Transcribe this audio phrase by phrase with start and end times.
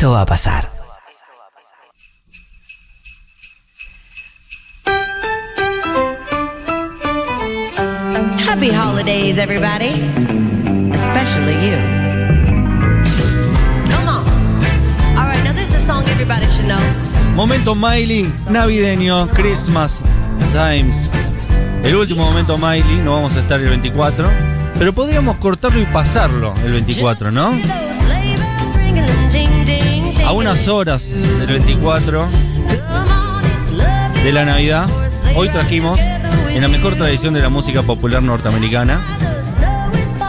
[0.00, 0.66] Esto va a pasar.
[8.38, 9.90] Happy holidays, everybody.
[10.94, 11.76] Especially you.
[13.90, 14.24] Come on.
[15.18, 16.80] All right, now this is a song everybody should know.
[17.36, 20.02] Momento Miley navideño, Christmas
[20.54, 21.10] Times.
[21.84, 24.30] El último momento Miley, no vamos a estar el 24,
[24.78, 27.52] pero podríamos cortarlo y pasarlo el 24, ¿no?
[30.30, 32.30] A unas horas del 24 Come
[33.10, 34.88] on, it's lovely de la Navidad,
[35.34, 39.04] hoy trajimos, en la mejor tradición de la música popular norteamericana,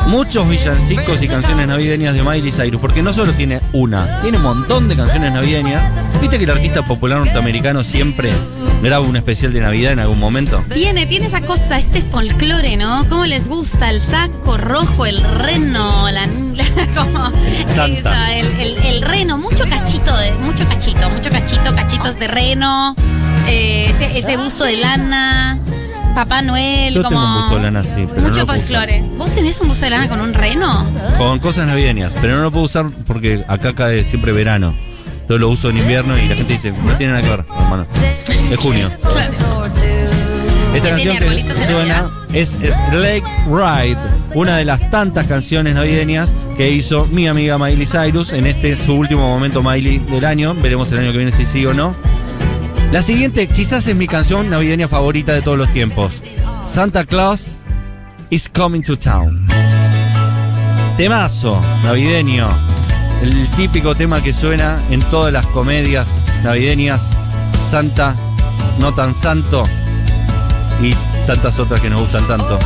[0.07, 4.43] muchos villancicos y canciones navideñas de Miley Cyrus, porque no solo tiene una, tiene un
[4.43, 5.83] montón de canciones navideñas.
[6.21, 8.31] ¿Viste que el artista popular norteamericano siempre
[8.83, 10.63] graba un especial de Navidad en algún momento?
[10.73, 13.05] Tiene, tiene esa cosa, ese folclore, ¿no?
[13.09, 17.31] ¿Cómo les gusta el saco rojo, el reno, la, la- como
[17.67, 18.37] Santa.
[18.37, 22.95] el, el- el reno, mucho cachito, de, mucho cachito, mucho cachito, cachitos de reno,
[23.47, 25.57] eh, ese, ese buzo de lana,
[26.13, 28.55] Papá Noel, Yo como tengo un buzo de lana, sí, pero no mucho usar.
[28.57, 29.03] folclore.
[29.17, 30.85] ¿Vos tenés un buzo de lana con un reno?
[31.17, 34.75] Con cosas navideñas, pero no lo puedo usar porque acá cae siempre verano.
[35.31, 37.85] Entonces lo uso en invierno y la gente dice, no tiene nada que ver, hermano.
[38.51, 38.91] Es junio.
[40.75, 43.97] Esta canción que suena es Slake Ride,
[44.35, 48.93] una de las tantas canciones navideñas que hizo mi amiga Miley Cyrus en este su
[48.93, 50.53] último momento Miley del año.
[50.53, 51.95] Veremos el año que viene si sí o no.
[52.91, 56.21] La siguiente quizás es mi canción navideña favorita de todos los tiempos.
[56.65, 57.51] Santa Claus
[58.29, 59.47] is coming to town.
[60.97, 62.70] Temazo navideño.
[63.21, 67.11] El típico tema que suena en todas las comedias navideñas.
[67.69, 68.15] Santa,
[68.79, 69.63] no tan santo.
[70.81, 70.95] Y
[71.27, 72.57] tantas otras que nos gustan tanto.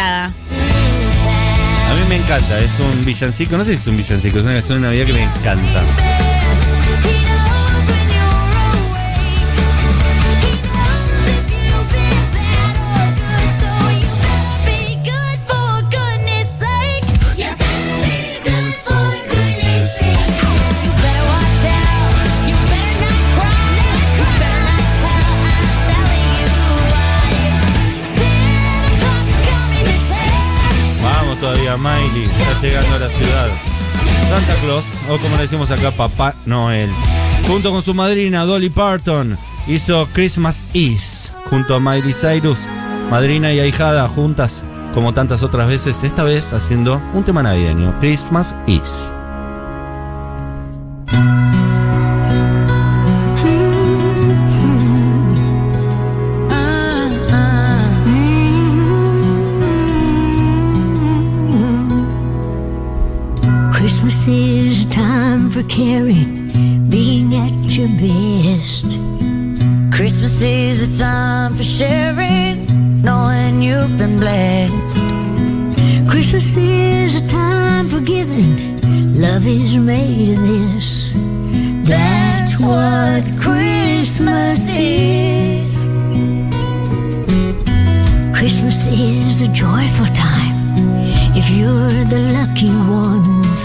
[0.00, 4.54] A mí me encanta, es un villancico, no sé si es un villancico, es una
[4.54, 6.19] canción Navidad que me encanta.
[34.28, 36.88] Santa Claus, o como le decimos acá, Papá Noel.
[37.46, 42.58] Junto con su madrina Dolly Parton, hizo Christmas Is, junto a Miley Cyrus,
[43.10, 44.62] madrina y ahijada juntas,
[44.94, 49.12] como tantas otras veces, esta vez haciendo un tema navideño, Christmas Is.
[73.98, 74.96] Blessed.
[76.08, 78.80] Christmas is a time for giving,
[79.20, 81.12] love is made of this.
[81.88, 85.84] That's what Christmas is.
[88.36, 90.56] Christmas is a joyful time
[91.36, 93.56] if you're the lucky ones.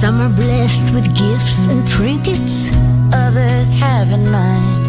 [0.00, 2.70] Some are blessed with gifts and trinkets.
[3.12, 4.84] Others haven't mine.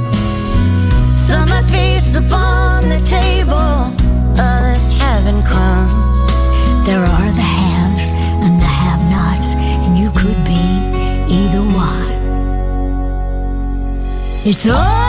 [1.18, 3.92] Some have feasts upon the table,
[4.40, 6.20] others having crumbs.
[6.86, 8.10] There are the haves
[8.44, 10.64] and the have-nots, and you could be
[11.34, 12.14] either one.
[14.46, 15.05] It's all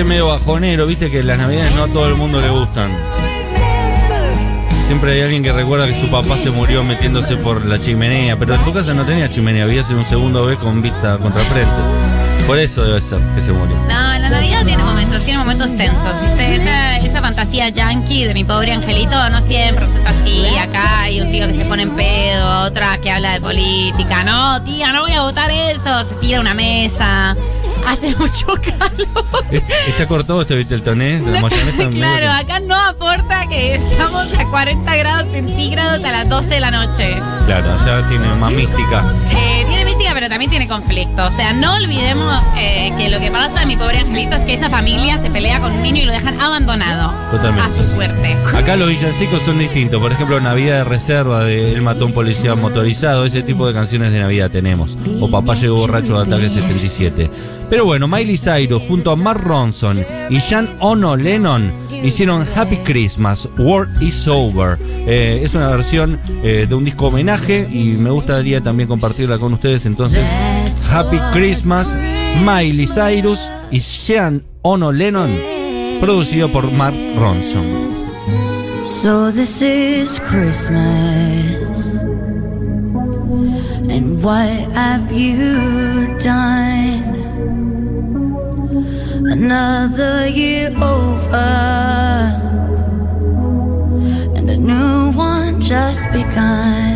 [0.00, 2.90] es medio bajonero, viste que las navidades no a todo el mundo le gustan.
[4.86, 8.54] Siempre hay alguien que recuerda que su papá se murió metiéndose por la chimenea, pero
[8.54, 11.72] en tu casa no tenía chimenea, vivías en un segundo B con vista contra frente.
[12.46, 13.76] Por eso debe ser que se murió.
[13.76, 16.54] No, la Navidad tiene momentos, tiene momentos tensos, ¿viste?
[16.54, 20.46] Esa, esa fantasía yankee de mi pobre angelito no siempre resulta así.
[20.56, 24.24] Acá hay un tío que se pone en pedo, otra que habla de política.
[24.24, 26.04] No, tía, no voy a votar eso.
[26.04, 27.36] Se tira una mesa.
[27.88, 29.44] Hace mucho calor.
[29.50, 34.44] Es- Está cortado este Viteltoné, la mayonesa medio claro, acá no aporta que estamos a
[34.44, 37.16] 40 grados centígrados a las 12 de la noche.
[37.46, 39.14] Claro, allá tiene más mística.
[39.30, 39.77] Eh, tiene
[40.14, 41.26] pero también tiene conflicto.
[41.26, 44.54] O sea, no olvidemos eh, que lo que pasa a mi pobre angelito es que
[44.54, 47.12] esa familia se pelea con un niño y lo dejan abandonado.
[47.30, 47.62] Totalmente.
[47.62, 48.36] A su suerte.
[48.54, 50.00] Acá los villancicos son distintos.
[50.00, 53.24] Por ejemplo, Navidad de Reserva de El mató a un policía motorizado.
[53.24, 54.96] Ese tipo de canciones de Navidad tenemos.
[55.20, 57.30] O Papá llegó borracho de Ataque 77.
[57.70, 63.48] Pero bueno, Miley Cyrus junto a Mark Ronson y Jan Ono Lennon hicieron Happy Christmas,
[63.58, 64.78] World is Over.
[65.06, 69.52] Eh, es una versión eh, de un disco homenaje y me gustaría también compartirla con
[69.52, 69.86] ustedes.
[69.86, 70.24] Entonces,
[70.90, 71.98] Happy Christmas,
[72.44, 75.30] Miley Cyrus y Jan Ono Lennon,
[76.00, 77.64] producido por Mark Ronson.
[78.84, 81.96] So this is Christmas.
[83.90, 86.97] And what have you done?
[89.30, 91.36] Another year over.
[94.36, 96.87] And a new one just begun.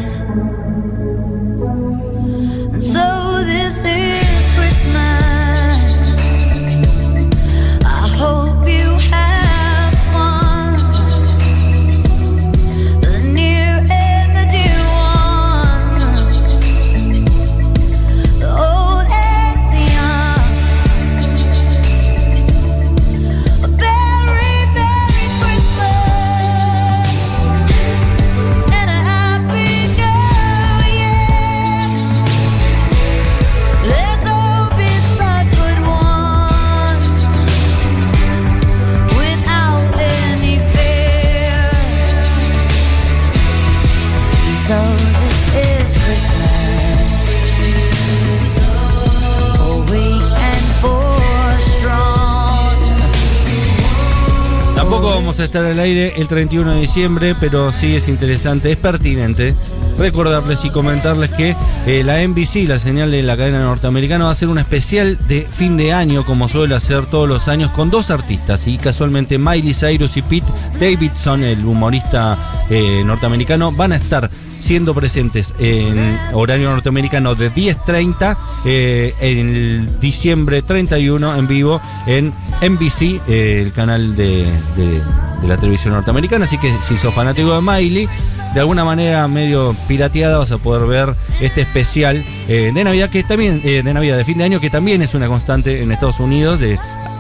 [55.03, 55.41] Tampoco vamos.
[55.41, 59.57] a estar al aire el 31 de diciembre, pero sí es interesante, es pertinente
[59.99, 61.57] recordarles y comentarles que
[61.87, 65.41] eh, la NBC, la señal de la cadena norteamericana, va a hacer un especial de
[65.41, 69.75] fin de año, como suele hacer todos los años, con dos artistas, y casualmente Miley
[69.75, 76.71] Cyrus y Pete Davidson, el humorista eh, norteamericano, van a estar siendo presentes en horario
[76.71, 84.15] norteamericano de 10.30 eh, en el diciembre 31 en vivo en NBC, eh, el canal
[84.17, 84.45] de,
[84.77, 85.03] de-
[85.47, 86.45] la televisión norteamericana.
[86.45, 88.09] Así que si sos fanático de Miley,
[88.55, 93.25] de alguna manera medio pirateada vas a poder ver este especial eh, de Navidad, que
[93.25, 96.21] también, eh, de Navidad, de fin de año, que también es una constante en Estados
[96.21, 96.79] Unidos de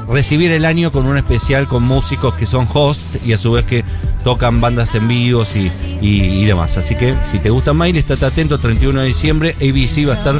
[0.08, 3.64] recibir el año con un especial con músicos que son host y a su vez
[3.64, 3.84] que
[4.24, 5.70] tocan bandas en vivos y,
[6.00, 6.76] y- y demás.
[6.76, 10.38] Así que si te gusta Miley, estate atento, 31 de diciembre, ABC va a estar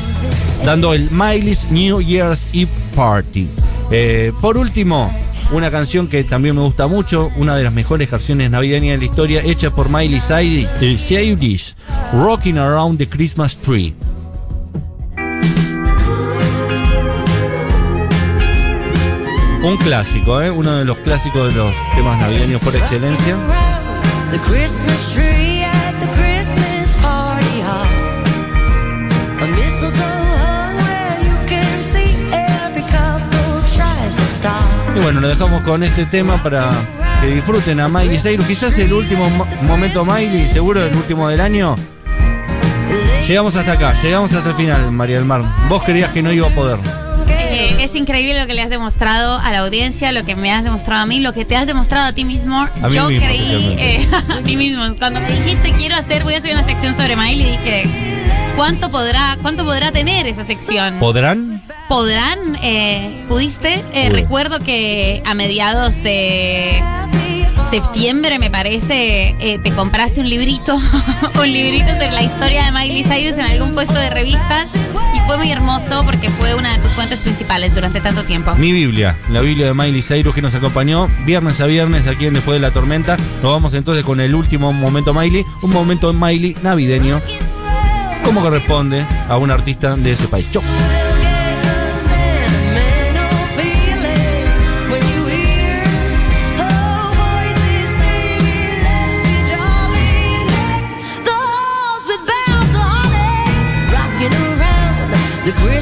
[0.64, 3.48] dando el Miley's New Year's Eve Party.
[3.94, 5.12] Eh, por último,
[5.50, 9.04] una canción que también me gusta mucho, una de las mejores canciones navideñas de la
[9.04, 11.76] historia, hecha por Miley Cyrus, Cyrus,
[12.14, 13.92] Rocking Around the Christmas Tree.
[19.62, 20.50] Un clásico, ¿eh?
[20.50, 23.36] uno de los clásicos de los temas navideños por excelencia.
[24.30, 24.38] The
[34.94, 36.70] Y bueno, lo dejamos con este tema para
[37.20, 38.46] que disfruten a Miley Cyrus.
[38.46, 41.76] Quizás el último mo- momento Miley, seguro el último del año.
[43.26, 45.42] Llegamos hasta acá, llegamos hasta el final, María del Mar.
[45.68, 46.76] Vos querías que no iba a poder.
[47.28, 50.64] Eh, es increíble lo que le has demostrado a la audiencia, lo que me has
[50.64, 52.58] demostrado a mí, lo que te has demostrado a ti mismo.
[52.60, 54.82] A Yo mismo, creí eh, a mí mismo.
[54.98, 57.84] Cuando me dijiste quiero hacer, voy a hacer una sección sobre Miley, dije,
[58.56, 60.98] ¿cuánto podrá, cuánto podrá tener esa sección?
[60.98, 61.61] ¿Podrán?
[61.88, 62.56] ¿Podrán?
[62.62, 63.84] Eh, ¿Pudiste?
[63.92, 66.82] Eh, recuerdo que a mediados de
[67.72, 70.74] septiembre, me parece, eh, te compraste un librito,
[71.34, 74.74] un librito sobre la historia de Miley Cyrus en algún puesto de revistas
[75.14, 78.54] y fue muy hermoso porque fue una de tus fuentes principales durante tanto tiempo.
[78.56, 82.34] Mi Biblia, la Biblia de Miley Cyrus que nos acompañó viernes a viernes aquí en
[82.34, 83.16] Después de la Tormenta.
[83.42, 87.22] Nos vamos entonces con el último momento Miley, un momento Miley navideño,
[88.22, 90.46] como corresponde a un artista de ese país.
[90.52, 90.62] Chau.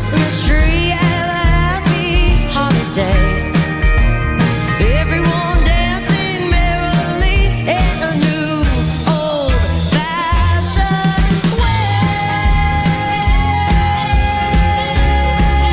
[0.01, 0.70] Christmas tree